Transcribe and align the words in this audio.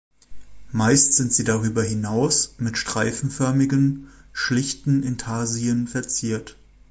Meist 0.71 1.13
sind 1.13 1.31
sie 1.31 1.43
darüber 1.43 1.83
hinaus 1.83 2.55
mit 2.57 2.75
streifenförmigen, 2.75 4.09
schlichten 4.33 5.03
Intarsien 5.03 5.87
verziert. 5.87 6.57